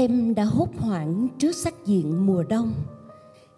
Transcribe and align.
Em 0.00 0.34
đã 0.34 0.44
hốt 0.44 0.68
hoảng 0.78 1.28
trước 1.38 1.52
sắc 1.52 1.74
diện 1.84 2.26
mùa 2.26 2.42
đông 2.42 2.72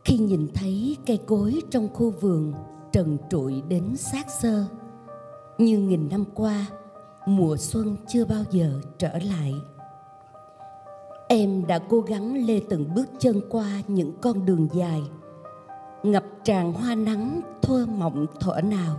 khi 0.04 0.18
nhìn 0.18 0.48
thấy 0.54 0.96
cây 1.06 1.18
cối 1.26 1.62
trong 1.70 1.88
khu 1.94 2.10
vườn 2.10 2.52
trần 2.92 3.18
trụi 3.30 3.62
đến 3.68 3.96
xác 3.96 4.30
xơ. 4.30 4.64
Như 5.58 5.78
nghìn 5.78 6.08
năm 6.08 6.24
qua, 6.34 6.66
mùa 7.26 7.56
xuân 7.56 7.96
chưa 8.08 8.24
bao 8.24 8.44
giờ 8.50 8.80
trở 8.98 9.18
lại. 9.18 9.54
Em 11.28 11.66
đã 11.66 11.78
cố 11.78 12.00
gắng 12.00 12.46
lê 12.46 12.60
từng 12.68 12.94
bước 12.94 13.06
chân 13.18 13.40
qua 13.50 13.82
những 13.88 14.12
con 14.20 14.46
đường 14.46 14.68
dài, 14.72 15.02
ngập 16.02 16.24
tràn 16.44 16.72
hoa 16.72 16.94
nắng 16.94 17.40
thơ 17.62 17.86
mộng 17.86 18.26
thở 18.40 18.60
nào, 18.60 18.96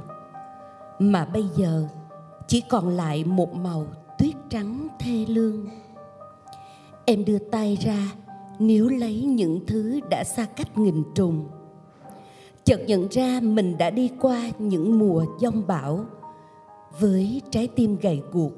mà 1.00 1.25
bây 1.25 1.45
giờ 1.55 1.88
chỉ 2.48 2.64
còn 2.70 2.89
lại 2.89 3.23
một 3.23 3.53
màu 3.53 3.88
tuyết 4.20 4.36
trắng 4.50 4.88
thê 5.00 5.25
lương 5.28 5.67
em 7.05 7.25
đưa 7.25 7.38
tay 7.39 7.77
ra, 7.81 8.12
níu 8.59 8.89
lấy 8.89 9.21
những 9.21 9.59
thứ 9.67 9.99
đã 10.09 10.23
xa 10.23 10.45
cách 10.45 10.77
nghìn 10.77 11.03
trùng. 11.16 11.48
Chợt 12.63 12.81
nhận 12.88 13.07
ra 13.11 13.39
mình 13.44 13.77
đã 13.77 13.89
đi 13.89 14.11
qua 14.20 14.52
những 14.59 14.99
mùa 14.99 15.25
giông 15.39 15.67
bão, 15.67 16.05
với 16.99 17.41
trái 17.52 17.67
tim 17.75 17.97
gầy 18.02 18.21
guộc, 18.31 18.52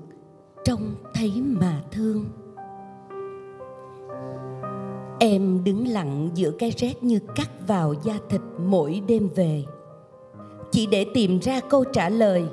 trông 0.63 0.95
thấy 1.13 1.31
mà 1.35 1.81
thương. 1.91 2.25
Em 5.19 5.63
đứng 5.63 5.87
lặng 5.87 6.29
giữa 6.33 6.51
cái 6.51 6.71
rét 6.77 7.03
như 7.03 7.19
cắt 7.35 7.49
vào 7.67 7.93
da 8.03 8.13
thịt 8.29 8.41
mỗi 8.65 9.01
đêm 9.07 9.29
về. 9.35 9.63
Chỉ 10.71 10.85
để 10.85 11.05
tìm 11.13 11.39
ra 11.39 11.59
câu 11.59 11.83
trả 11.83 12.09
lời, 12.09 12.45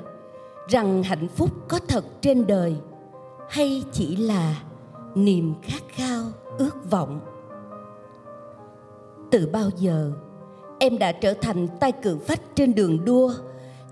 rằng 0.67 1.03
hạnh 1.03 1.27
phúc 1.27 1.49
có 1.67 1.79
thật 1.87 2.05
trên 2.21 2.47
đời, 2.47 2.75
hay 3.49 3.83
chỉ 3.91 4.15
là 4.15 4.63
niềm 5.15 5.53
khát 5.61 5.83
khao, 5.87 6.23
ước 6.57 6.91
vọng. 6.91 7.19
Từ 9.31 9.49
bao 9.51 9.69
giờ 9.77 10.11
em 10.79 10.97
đã 10.97 11.11
trở 11.11 11.33
thành 11.33 11.67
tay 11.79 11.91
cự 11.91 12.17
phách 12.17 12.41
trên 12.55 12.75
đường 12.75 13.05
đua, 13.05 13.33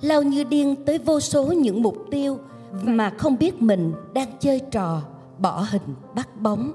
lao 0.02 0.24
như 0.24 0.44
điên 0.44 0.76
tới 0.86 0.98
vô 0.98 1.20
số 1.20 1.46
những 1.46 1.82
mục 1.82 1.98
tiêu 2.12 2.38
mà 2.84 3.10
không 3.10 3.38
biết 3.38 3.62
mình 3.62 3.94
đang 4.14 4.38
chơi 4.40 4.60
trò, 4.72 5.02
bỏ 5.40 5.66
hình, 5.70 5.96
bắt 6.16 6.42
bóng? 6.42 6.72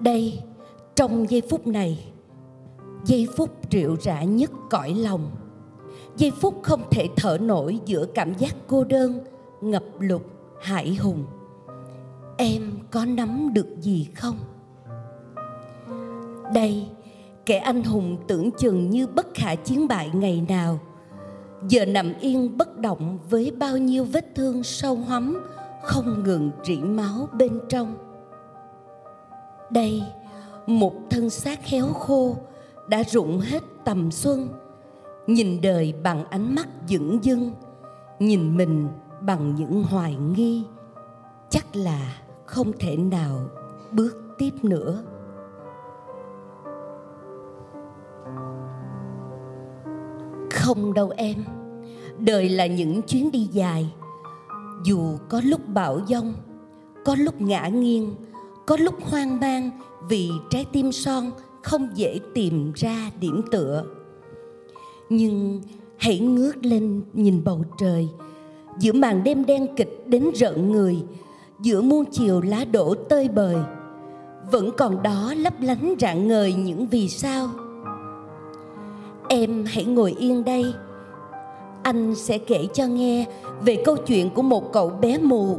Đây, 0.00 0.42
trong 0.94 1.30
giây 1.30 1.42
phút 1.50 1.66
này, 1.66 2.12
giây 3.04 3.28
phút 3.36 3.70
rượu 3.70 3.96
rã 4.00 4.22
nhất 4.22 4.50
cõi 4.70 4.94
lòng. 4.94 5.30
Giây 6.16 6.30
phút 6.40 6.54
không 6.62 6.82
thể 6.90 7.08
thở 7.16 7.38
nổi 7.40 7.80
giữa 7.86 8.06
cảm 8.14 8.34
giác 8.34 8.54
cô 8.66 8.84
đơn, 8.84 9.20
ngập 9.60 9.84
lụt 9.98 10.22
hải 10.60 10.94
hùng 10.94 11.24
em 12.42 12.78
có 12.90 13.04
nắm 13.04 13.50
được 13.54 13.68
gì 13.80 14.08
không? 14.14 14.36
Đây, 16.54 16.86
kẻ 17.46 17.58
anh 17.58 17.82
hùng 17.82 18.16
tưởng 18.28 18.50
chừng 18.58 18.90
như 18.90 19.06
bất 19.06 19.26
khả 19.34 19.54
chiến 19.54 19.88
bại 19.88 20.10
ngày 20.14 20.46
nào. 20.48 20.80
Giờ 21.68 21.84
nằm 21.84 22.12
yên 22.20 22.56
bất 22.56 22.78
động 22.78 23.18
với 23.30 23.52
bao 23.58 23.78
nhiêu 23.78 24.04
vết 24.04 24.34
thương 24.34 24.62
sâu 24.62 24.96
hắm, 24.96 25.42
không 25.82 26.22
ngừng 26.24 26.50
rỉ 26.64 26.76
máu 26.76 27.28
bên 27.32 27.60
trong. 27.68 27.96
Đây, 29.70 30.02
một 30.66 30.94
thân 31.10 31.30
xác 31.30 31.66
héo 31.66 31.86
khô 31.86 32.36
đã 32.88 33.02
rụng 33.04 33.40
hết 33.40 33.62
tầm 33.84 34.10
xuân. 34.10 34.48
Nhìn 35.26 35.60
đời 35.60 35.94
bằng 36.02 36.24
ánh 36.24 36.54
mắt 36.54 36.68
dửng 36.88 37.24
dưng, 37.24 37.50
nhìn 38.18 38.56
mình 38.56 38.88
bằng 39.20 39.54
những 39.54 39.82
hoài 39.82 40.14
nghi, 40.14 40.64
chắc 41.50 41.76
là 41.76 42.22
không 42.52 42.72
thể 42.78 42.96
nào 42.96 43.50
bước 43.92 44.16
tiếp 44.38 44.50
nữa. 44.62 45.02
Không 50.50 50.94
đâu 50.94 51.12
em, 51.16 51.44
đời 52.18 52.48
là 52.48 52.66
những 52.66 53.02
chuyến 53.02 53.30
đi 53.30 53.48
dài. 53.52 53.94
Dù 54.84 55.16
có 55.28 55.40
lúc 55.44 55.60
bão 55.68 56.00
giông, 56.06 56.34
có 57.04 57.16
lúc 57.18 57.40
ngã 57.40 57.68
nghiêng, 57.68 58.14
có 58.66 58.76
lúc 58.80 58.94
hoang 59.00 59.40
mang 59.40 59.70
vì 60.08 60.30
trái 60.50 60.66
tim 60.72 60.92
son 60.92 61.30
không 61.62 61.88
dễ 61.94 62.20
tìm 62.34 62.72
ra 62.76 63.10
điểm 63.20 63.42
tựa. 63.50 63.84
Nhưng 65.08 65.60
hãy 65.96 66.18
ngước 66.18 66.64
lên 66.64 67.02
nhìn 67.12 67.44
bầu 67.44 67.64
trời. 67.78 68.08
Giữa 68.78 68.92
màn 68.92 69.24
đêm 69.24 69.46
đen 69.46 69.66
kịch 69.76 70.04
đến 70.06 70.30
rợn 70.34 70.72
người 70.72 71.02
giữa 71.62 71.82
muôn 71.82 72.04
chiều 72.10 72.40
lá 72.40 72.64
đổ 72.64 72.94
tơi 72.94 73.28
bời. 73.28 73.56
Vẫn 74.50 74.70
còn 74.76 75.02
đó 75.02 75.34
lấp 75.36 75.52
lánh 75.60 75.94
rạng 76.00 76.28
ngời 76.28 76.54
những 76.54 76.86
vì 76.86 77.08
sao. 77.08 77.48
Em 79.28 79.64
hãy 79.64 79.84
ngồi 79.84 80.14
yên 80.18 80.44
đây. 80.44 80.74
Anh 81.82 82.14
sẽ 82.14 82.38
kể 82.38 82.66
cho 82.74 82.86
nghe 82.86 83.26
về 83.60 83.82
câu 83.84 83.96
chuyện 83.96 84.30
của 84.30 84.42
một 84.42 84.72
cậu 84.72 84.88
bé 84.90 85.18
mù 85.18 85.58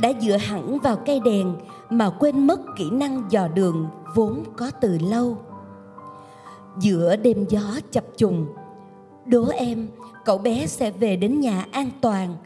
đã 0.00 0.12
dựa 0.20 0.36
hẳn 0.36 0.78
vào 0.78 0.96
cây 0.96 1.20
đèn 1.20 1.54
mà 1.90 2.10
quên 2.10 2.46
mất 2.46 2.60
kỹ 2.78 2.90
năng 2.90 3.22
dò 3.30 3.48
đường 3.48 3.86
vốn 4.14 4.42
có 4.56 4.70
từ 4.80 4.98
lâu. 5.10 5.38
Giữa 6.78 7.16
đêm 7.16 7.44
gió 7.48 7.80
chập 7.90 8.04
trùng 8.16 8.46
đố 9.26 9.48
em 9.48 9.88
cậu 10.24 10.38
bé 10.38 10.66
sẽ 10.66 10.90
về 10.90 11.16
đến 11.16 11.40
nhà 11.40 11.66
an 11.72 11.90
toàn, 12.00 12.36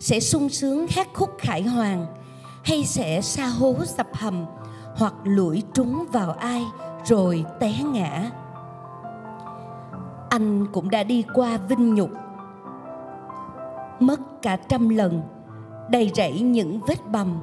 sẽ 0.00 0.20
sung 0.20 0.48
sướng 0.48 0.86
hát 0.90 1.08
khúc 1.14 1.30
khải 1.38 1.62
hoàng 1.62 2.06
hay 2.64 2.84
sẽ 2.84 3.20
xa 3.20 3.46
hố 3.46 3.74
sập 3.84 4.06
hầm 4.12 4.44
hoặc 4.96 5.14
lũi 5.24 5.62
trúng 5.74 6.04
vào 6.12 6.30
ai 6.30 6.64
rồi 7.04 7.44
té 7.60 7.72
ngã. 7.92 8.30
Anh 10.30 10.66
cũng 10.72 10.90
đã 10.90 11.02
đi 11.02 11.24
qua 11.34 11.56
vinh 11.56 11.94
nhục, 11.94 12.10
mất 14.00 14.20
cả 14.42 14.56
trăm 14.56 14.88
lần, 14.88 15.22
đầy 15.90 16.10
rẫy 16.14 16.40
những 16.40 16.80
vết 16.86 17.06
bầm. 17.12 17.42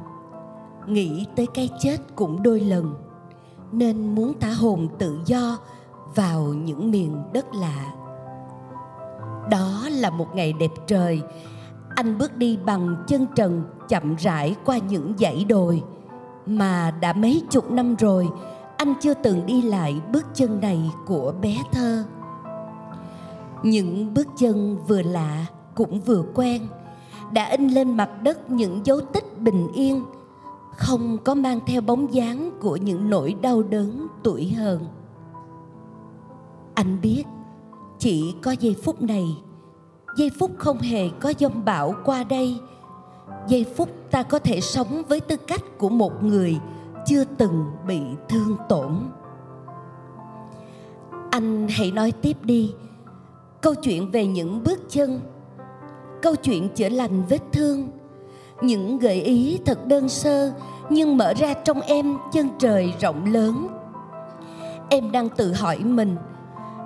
Nghĩ 0.88 1.26
tới 1.36 1.48
cái 1.54 1.70
chết 1.80 1.98
cũng 2.16 2.44
đôi 2.44 2.60
lần, 2.60 2.96
nên 3.72 4.16
muốn 4.16 4.34
thả 4.40 4.50
hồn 4.50 4.88
tự 5.00 5.20
do 5.26 5.58
vào 6.16 6.42
những 6.42 6.92
miền 6.92 7.24
đất 7.34 7.46
lạ. 7.54 7.94
Đó 9.50 9.88
là 9.92 10.10
một 10.10 10.36
ngày 10.36 10.54
đẹp 10.54 10.72
trời 10.88 11.22
anh 11.96 12.18
bước 12.18 12.38
đi 12.38 12.58
bằng 12.66 12.96
chân 13.08 13.26
trần, 13.36 13.64
chậm 13.90 14.16
rãi 14.16 14.56
qua 14.66 14.78
những 14.78 15.14
dãy 15.20 15.46
đồi. 15.50 15.84
Mà 16.46 16.92
đã 17.02 17.14
mấy 17.14 17.44
chục 17.50 17.72
năm 17.72 17.96
rồi, 17.96 18.30
anh 18.78 18.94
chưa 19.02 19.14
từng 19.14 19.46
đi 19.46 19.62
lại 19.62 20.02
bước 20.14 20.26
chân 20.34 20.60
này 20.60 20.92
của 21.06 21.34
bé 21.42 21.58
thơ. 21.72 22.04
Những 23.64 24.14
bước 24.14 24.28
chân 24.38 24.78
vừa 24.88 25.02
lạ 25.02 25.46
cũng 25.76 26.00
vừa 26.00 26.24
quen, 26.34 26.62
đã 27.32 27.46
in 27.46 27.68
lên 27.68 27.98
mặt 27.98 28.10
đất 28.24 28.50
những 28.50 28.86
dấu 28.86 29.02
tích 29.02 29.40
bình 29.40 29.68
yên, 29.74 30.06
không 30.78 31.18
có 31.24 31.36
mang 31.36 31.60
theo 31.66 31.82
bóng 31.82 32.14
dáng 32.14 32.52
của 32.62 32.76
những 32.76 33.10
nỗi 33.10 33.36
đau 33.42 33.64
đớn 33.64 34.08
tuổi 34.24 34.50
hờn. 34.50 34.80
Anh 36.74 37.02
biết, 37.02 37.24
chỉ 38.00 38.36
có 38.42 38.52
giây 38.52 38.76
phút 38.84 39.02
này 39.02 39.26
giây 40.16 40.32
phút 40.40 40.52
không 40.58 40.78
hề 40.78 41.10
có 41.20 41.34
dông 41.40 41.66
bão 41.66 41.96
qua 42.06 42.24
đây. 42.24 42.60
Giây 43.48 43.66
phút 43.76 43.90
ta 44.12 44.24
có 44.24 44.40
thể 44.40 44.62
sống 44.62 45.04
với 45.08 45.20
tư 45.20 45.36
cách 45.36 45.64
của 45.78 45.90
một 45.90 46.24
người 46.24 46.60
chưa 47.06 47.24
từng 47.24 47.66
bị 47.88 48.02
thương 48.30 48.58
tổn. 48.70 48.92
Anh 51.32 51.68
hãy 51.70 51.92
nói 51.92 52.12
tiếp 52.12 52.38
đi. 52.44 52.74
Câu 53.62 53.76
chuyện 53.76 54.12
về 54.12 54.26
những 54.26 54.64
bước 54.64 54.80
chân. 54.90 55.22
Câu 56.22 56.36
chuyện 56.36 56.70
chữa 56.70 56.90
lành 56.90 57.24
vết 57.30 57.42
thương. 57.52 57.90
Những 58.62 59.00
gợi 59.00 59.22
ý 59.22 59.60
thật 59.66 59.88
đơn 59.88 60.10
sơ 60.10 60.54
nhưng 60.90 61.18
mở 61.18 61.34
ra 61.34 61.54
trong 61.54 61.82
em 61.82 62.18
chân 62.34 62.50
trời 62.60 62.94
rộng 63.00 63.26
lớn. 63.26 63.68
Em 64.90 65.12
đang 65.12 65.30
tự 65.30 65.54
hỏi 65.54 65.80
mình, 65.80 66.16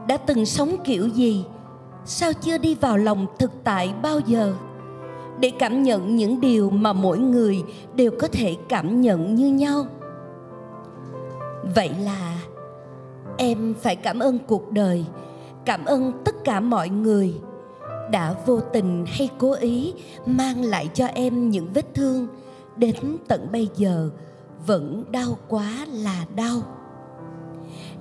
đã 0.08 0.18
từng 0.18 0.46
sống 0.46 0.76
kiểu 0.84 1.08
gì? 1.08 1.46
Sao 2.06 2.34
chưa 2.34 2.58
đi 2.58 2.76
vào 2.76 2.98
lòng 2.98 3.28
thực 3.40 3.52
tại 3.64 3.94
bao 4.02 4.20
giờ? 4.20 4.56
Để 5.40 5.52
cảm 5.60 5.84
nhận 5.84 6.16
những 6.16 6.42
điều 6.42 6.70
mà 6.70 6.94
mỗi 6.94 7.20
người 7.20 7.64
đều 7.96 8.12
có 8.20 8.28
thể 8.28 8.58
cảm 8.70 9.02
nhận 9.02 9.36
như 9.36 9.54
nhau. 9.54 9.86
Vậy 11.76 11.92
là 12.04 12.38
em 13.38 13.74
phải 13.82 13.96
cảm 13.96 14.20
ơn 14.20 14.40
cuộc 14.48 14.72
đời, 14.72 15.06
cảm 15.66 15.86
ơn 15.86 16.12
tất 16.26 16.36
cả 16.44 16.60
mọi 16.60 16.90
người 16.90 17.34
đã 18.12 18.36
vô 18.46 18.60
tình 18.60 19.06
hay 19.08 19.30
cố 19.38 19.54
ý 19.54 19.94
mang 20.26 20.64
lại 20.64 20.90
cho 20.94 21.06
em 21.06 21.50
những 21.50 21.68
vết 21.74 21.94
thương. 21.94 22.28
Đến 22.78 22.96
tận 23.28 23.48
bây 23.52 23.70
giờ 23.76 24.10
vẫn 24.66 25.04
đau 25.12 25.38
quá 25.48 25.86
là 25.90 26.26
đau. 26.36 26.62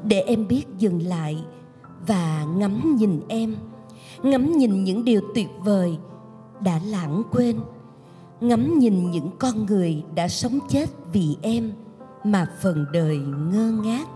Để 0.04 0.20
em 0.20 0.48
biết 0.48 0.64
dừng 0.78 1.06
lại 1.06 1.44
và 2.06 2.46
ngắm 2.56 2.96
nhìn 2.98 3.20
em 3.28 3.56
ngắm 4.22 4.52
nhìn 4.52 4.84
những 4.84 5.04
điều 5.04 5.20
tuyệt 5.34 5.48
vời 5.64 5.98
đã 6.60 6.80
lãng 6.86 7.22
quên, 7.32 7.60
ngắm 8.40 8.78
nhìn 8.78 9.10
những 9.10 9.30
con 9.38 9.66
người 9.66 10.02
đã 10.14 10.28
sống 10.28 10.58
chết 10.68 10.90
vì 11.12 11.36
em 11.42 11.72
mà 12.24 12.46
phần 12.60 12.86
đời 12.92 13.18
ngơ 13.52 13.70
ngác. 13.84 14.06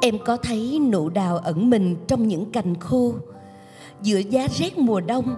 Em 0.00 0.18
có 0.24 0.36
thấy 0.36 0.78
nụ 0.92 1.08
đào 1.08 1.36
ẩn 1.36 1.70
mình 1.70 1.96
trong 2.06 2.28
những 2.28 2.52
cành 2.52 2.80
khô, 2.80 3.12
giữa 4.02 4.18
giá 4.18 4.48
rét 4.48 4.78
mùa 4.78 5.00
đông, 5.00 5.36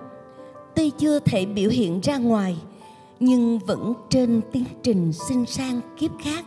tuy 0.75 0.91
chưa 0.91 1.21
thể 1.21 1.47
biểu 1.47 1.71
hiện 1.71 2.01
ra 2.01 2.19
ngoài, 2.19 2.57
nhưng 3.21 3.59
vẫn 3.59 3.93
trên 4.11 4.41
tiến 4.53 4.65
trình 4.83 5.13
sinh 5.13 5.47
sang 5.47 5.81
kiếp 5.97 6.11
khác. 6.21 6.45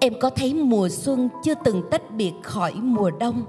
Em 0.00 0.12
có 0.20 0.30
thấy 0.30 0.54
mùa 0.54 0.88
xuân 0.88 1.28
chưa 1.44 1.54
từng 1.64 1.82
tách 1.90 2.10
biệt 2.16 2.32
khỏi 2.42 2.74
mùa 2.74 3.10
đông 3.10 3.44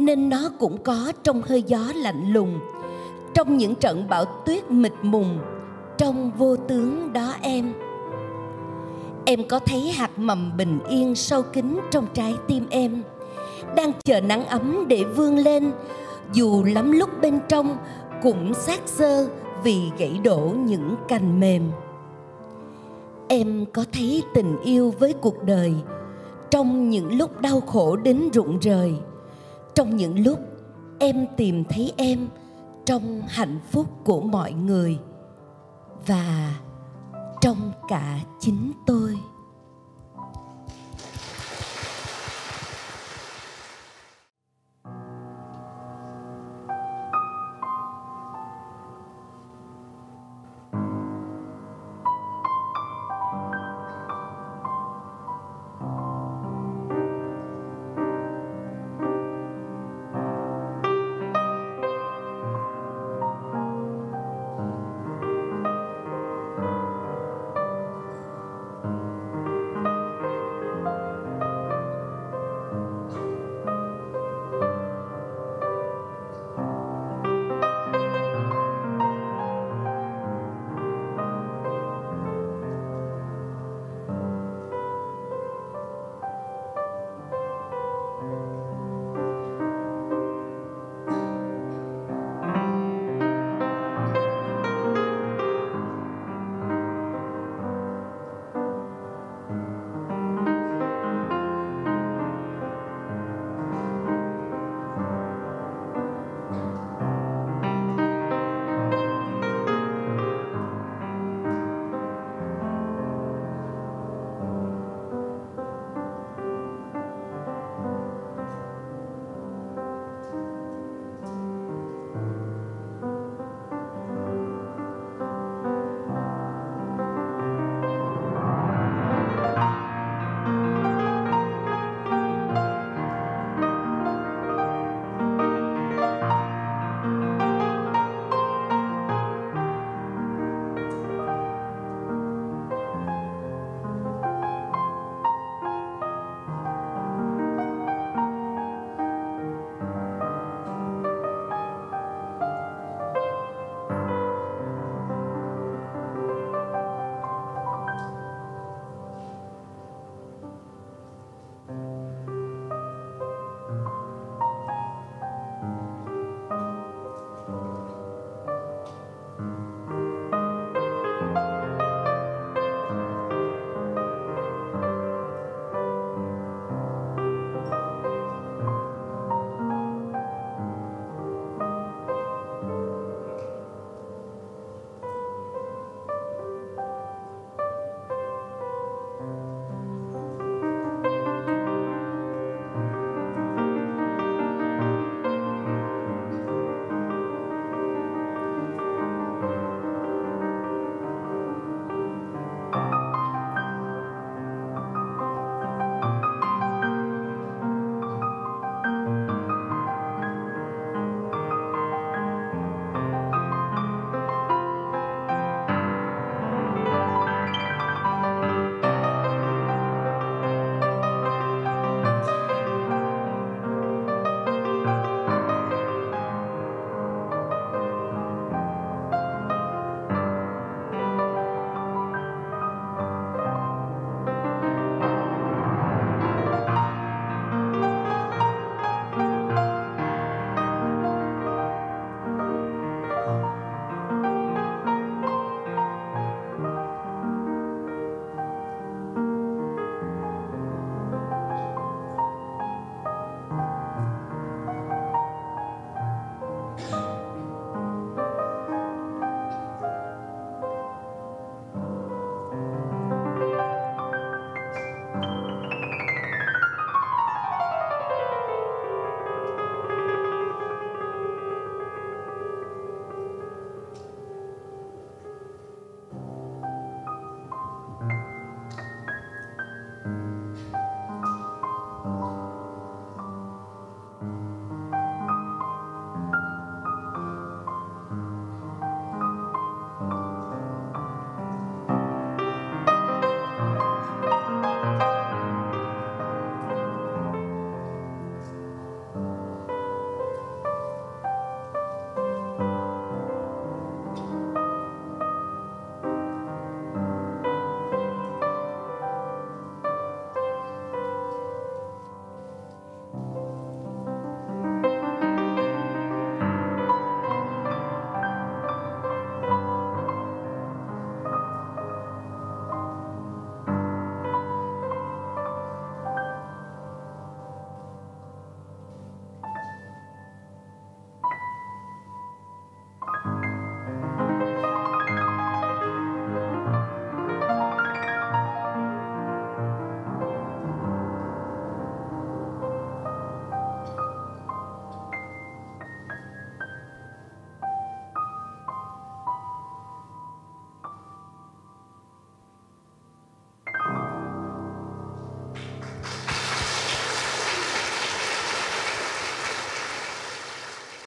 nên 0.00 0.28
nó 0.28 0.50
cũng 0.58 0.78
có 0.82 1.12
trong 1.22 1.42
hơi 1.42 1.62
gió 1.62 1.92
lạnh 1.94 2.32
lùng, 2.32 2.58
trong 3.34 3.56
những 3.56 3.74
trận 3.74 4.08
bão 4.08 4.24
tuyết 4.24 4.70
mịt 4.70 4.92
mùng, 5.02 5.38
trong 5.98 6.30
vô 6.38 6.56
tướng 6.56 7.12
đó 7.12 7.34
em. 7.42 7.72
Em 9.24 9.48
có 9.48 9.58
thấy 9.58 9.80
hạt 9.80 10.10
mầm 10.18 10.56
bình 10.56 10.78
yên 10.88 11.14
sâu 11.14 11.42
kín 11.42 11.78
trong 11.90 12.06
trái 12.14 12.34
tim 12.48 12.66
em, 12.70 13.02
đang 13.76 13.92
chờ 14.04 14.20
nắng 14.20 14.46
ấm 14.46 14.84
để 14.88 15.04
vươn 15.04 15.38
lên, 15.38 15.72
dù 16.32 16.64
lắm 16.64 16.92
lúc 16.92 17.10
bên 17.22 17.38
trong 17.48 17.76
cũng 18.22 18.54
xác 18.54 18.80
xơ 18.86 19.28
vì 19.64 19.80
gãy 19.98 20.20
đổ 20.24 20.38
những 20.66 20.94
cành 21.08 21.40
mềm. 21.40 21.62
Em 23.28 23.64
có 23.72 23.84
thấy 23.92 24.22
tình 24.34 24.60
yêu 24.64 24.94
với 24.98 25.12
cuộc 25.12 25.44
đời, 25.44 25.74
trong 26.50 26.90
những 26.90 27.18
lúc 27.18 27.40
đau 27.40 27.60
khổ 27.60 27.96
đến 27.96 28.30
rụng 28.32 28.58
rời 28.58 28.94
trong 29.80 29.96
những 29.96 30.24
lúc 30.24 30.38
em 30.98 31.26
tìm 31.36 31.64
thấy 31.64 31.92
em 31.96 32.28
trong 32.86 33.22
hạnh 33.28 33.60
phúc 33.70 33.86
của 34.04 34.20
mọi 34.20 34.52
người 34.52 34.98
và 36.06 36.54
trong 37.40 37.72
cả 37.88 38.20
chính 38.40 38.72
tôi. 38.86 39.18